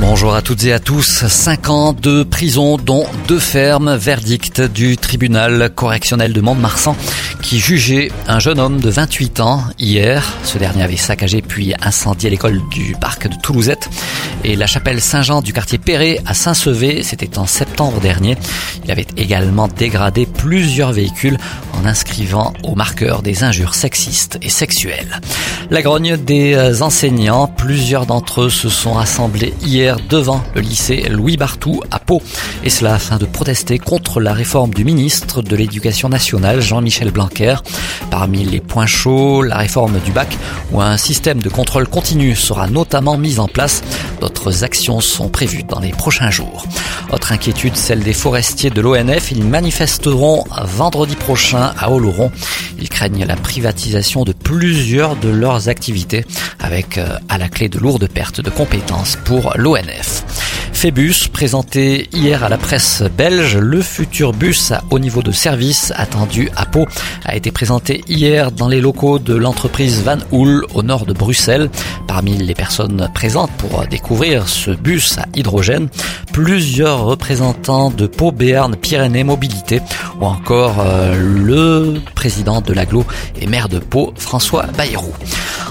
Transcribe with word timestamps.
Bonjour 0.00 0.34
à 0.34 0.40
toutes 0.40 0.64
et 0.64 0.72
à 0.72 0.78
tous. 0.78 1.26
Cinq 1.28 1.68
ans 1.68 1.92
de 1.92 2.22
prison, 2.22 2.78
dont 2.78 3.04
deux 3.28 3.38
fermes. 3.38 3.94
Verdict 3.94 4.62
du 4.62 4.96
tribunal 4.96 5.70
correctionnel 5.74 6.32
de 6.32 6.40
Mont-de-Marsan 6.40 6.96
qui 7.42 7.58
jugeait 7.58 8.10
un 8.26 8.38
jeune 8.38 8.58
homme 8.58 8.80
de 8.80 8.88
28 8.88 9.40
ans 9.40 9.62
hier. 9.78 10.24
Ce 10.42 10.56
dernier 10.56 10.82
avait 10.82 10.96
saccagé 10.96 11.42
puis 11.42 11.74
incendié 11.82 12.30
l'école 12.30 12.62
du 12.70 12.94
parc 12.98 13.28
de 13.28 13.36
Toulousette 13.42 13.90
et 14.42 14.56
la 14.56 14.66
chapelle 14.66 15.02
Saint-Jean 15.02 15.42
du 15.42 15.52
quartier 15.52 15.76
Perret 15.78 16.20
à 16.24 16.32
Saint-Sevé. 16.32 17.02
C'était 17.02 17.38
en 17.38 17.46
septembre 17.46 18.00
dernier. 18.00 18.38
Il 18.84 18.90
avait 18.90 19.06
également 19.18 19.68
dégradé 19.68 20.26
plusieurs 20.26 20.92
véhicules 20.92 21.36
en 21.74 21.84
inscrivant 21.84 22.54
au 22.62 22.74
marqueur 22.74 23.20
des 23.20 23.44
injures 23.44 23.74
sexistes 23.74 24.38
et 24.40 24.48
sexuelles. 24.48 25.20
La 25.70 25.82
grogne 25.82 26.16
des 26.16 26.82
enseignants, 26.82 27.46
plusieurs 27.46 28.04
d'entre 28.04 28.42
eux 28.42 28.50
se 28.50 28.68
sont 28.68 28.94
rassemblés 28.94 29.54
hier 29.62 29.98
devant 30.08 30.42
le 30.56 30.62
lycée 30.62 31.06
Louis 31.08 31.36
Bartou 31.36 31.80
à 31.92 32.00
Pau. 32.00 32.20
Et 32.64 32.70
cela 32.70 32.94
afin 32.94 33.18
de 33.18 33.24
protester 33.24 33.78
contre 33.78 34.20
la 34.20 34.32
réforme 34.32 34.74
du 34.74 34.84
ministre 34.84 35.42
de 35.42 35.54
l'Éducation 35.54 36.08
nationale, 36.08 36.60
Jean-Michel 36.60 37.12
Blanquer. 37.12 37.54
Parmi 38.10 38.44
les 38.44 38.58
points 38.58 38.86
chauds, 38.86 39.42
la 39.42 39.58
réforme 39.58 40.00
du 40.00 40.10
bac 40.10 40.36
où 40.72 40.80
un 40.80 40.96
système 40.96 41.40
de 41.40 41.48
contrôle 41.48 41.86
continu 41.86 42.34
sera 42.34 42.66
notamment 42.66 43.16
mis 43.16 43.38
en 43.38 43.46
place. 43.46 43.84
D'autres 44.20 44.64
actions 44.64 45.00
sont 45.00 45.28
prévues 45.28 45.62
dans 45.62 45.80
les 45.80 45.92
prochains 45.92 46.30
jours. 46.30 46.64
Autre 47.12 47.32
inquiétude, 47.32 47.76
celle 47.76 48.00
des 48.00 48.12
forestiers 48.12 48.70
de 48.70 48.80
l'ONF. 48.80 49.32
Ils 49.32 49.44
manifesteront 49.44 50.44
vendredi 50.64 51.16
prochain 51.16 51.72
à 51.78 51.90
Oloron. 51.90 52.30
Ils 52.78 52.88
craignent 52.88 53.24
la 53.24 53.36
privatisation 53.36 54.24
de 54.24 54.32
plusieurs 54.32 55.16
de 55.16 55.28
leurs 55.28 55.68
activités 55.68 56.24
avec 56.58 56.98
euh, 56.98 57.18
à 57.28 57.38
la 57.38 57.48
clé 57.48 57.68
de 57.68 57.78
lourdes 57.78 58.08
pertes 58.08 58.40
de 58.40 58.50
compétences 58.50 59.16
pour 59.24 59.54
l'ONF. 59.56 60.24
Phébus, 60.80 61.28
présenté 61.30 62.08
hier 62.14 62.42
à 62.42 62.48
la 62.48 62.56
presse 62.56 63.02
belge, 63.14 63.58
le 63.58 63.82
futur 63.82 64.32
bus 64.32 64.72
à 64.72 64.82
haut 64.88 64.98
niveau 64.98 65.20
de 65.20 65.30
service 65.30 65.92
attendu 65.94 66.48
à 66.56 66.64
Pau 66.64 66.86
a 67.26 67.36
été 67.36 67.50
présenté 67.50 68.02
hier 68.08 68.50
dans 68.50 68.66
les 68.66 68.80
locaux 68.80 69.18
de 69.18 69.34
l'entreprise 69.34 70.02
Van 70.02 70.16
Hool 70.32 70.64
au 70.72 70.82
nord 70.82 71.04
de 71.04 71.12
Bruxelles. 71.12 71.68
Parmi 72.08 72.38
les 72.38 72.54
personnes 72.54 73.10
présentes 73.12 73.50
pour 73.58 73.86
découvrir 73.88 74.48
ce 74.48 74.70
bus 74.70 75.18
à 75.18 75.26
hydrogène, 75.34 75.90
plusieurs 76.32 77.04
représentants 77.04 77.90
de 77.90 78.06
Pau 78.06 78.32
Béarn 78.32 78.74
Pyrénées 78.74 79.22
Mobilité 79.22 79.82
ou 80.18 80.24
encore 80.24 80.76
euh, 80.80 81.14
le 81.14 82.00
président 82.14 82.62
de 82.62 82.72
l'aglo 82.72 83.04
et 83.38 83.46
maire 83.46 83.68
de 83.68 83.80
Pau, 83.80 84.14
François 84.16 84.64
Bayrou. 84.78 85.12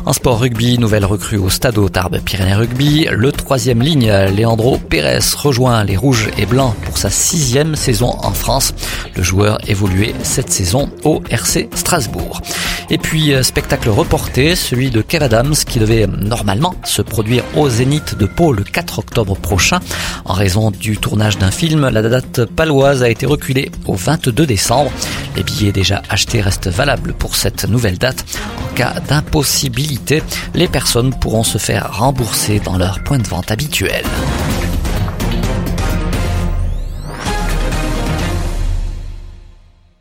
En 0.06 0.14
sport 0.14 0.40
rugby, 0.40 0.80
nouvelle 0.80 1.06
recrue 1.06 1.38
au 1.38 1.50
Stade 1.50 1.78
Tarbes 1.92 2.20
Pyrénées 2.24 2.56
Rugby. 2.56 3.08
Le 3.12 3.32
troisième 3.32 3.82
ligne, 3.82 4.12
Leandro 4.36 4.78
Pérez, 4.78 4.99
rejoint 5.36 5.84
les 5.84 5.96
Rouges 5.96 6.30
et 6.38 6.46
Blancs 6.46 6.76
pour 6.86 6.98
sa 6.98 7.10
sixième 7.10 7.76
saison 7.76 8.16
en 8.22 8.32
France. 8.32 8.74
Le 9.16 9.24
joueur 9.24 9.58
évoluait 9.68 10.14
cette 10.24 10.52
saison 10.52 10.90
au 11.04 11.22
RC 11.30 11.70
Strasbourg. 11.74 12.42
Et 12.90 12.98
puis, 12.98 13.34
euh, 13.34 13.44
spectacle 13.44 13.90
reporté, 13.90 14.56
celui 14.56 14.90
de 14.90 15.02
Kev 15.02 15.24
Adams 15.24 15.54
qui 15.54 15.80
devait 15.80 16.08
normalement 16.08 16.74
se 16.84 17.02
produire 17.02 17.44
au 17.56 17.70
Zénith 17.70 18.18
de 18.18 18.26
Pau 18.26 18.52
le 18.52 18.64
4 18.64 19.00
octobre 19.00 19.36
prochain. 19.36 19.80
En 20.26 20.34
raison 20.34 20.72
du 20.72 20.98
tournage 20.98 21.38
d'un 21.38 21.52
film, 21.52 21.88
la 21.88 22.02
date 22.02 22.46
paloise 22.46 23.04
a 23.04 23.10
été 23.10 23.26
reculée 23.26 23.72
au 23.86 23.94
22 23.94 24.46
décembre. 24.46 24.92
Les 25.36 25.44
billets 25.44 25.72
déjà 25.72 26.02
achetés 26.10 26.42
restent 26.42 26.70
valables 26.70 27.14
pour 27.14 27.36
cette 27.36 27.68
nouvelle 27.70 27.98
date. 27.98 28.26
En 28.64 28.74
cas 28.74 28.96
d'impossibilité, 29.08 30.24
les 30.56 30.68
personnes 30.68 31.14
pourront 31.14 31.44
se 31.44 31.58
faire 31.58 31.98
rembourser 31.98 32.60
dans 32.60 32.78
leur 32.78 33.04
point 33.04 33.20
de 33.20 33.28
vente 33.28 33.52
habituel. 33.52 34.04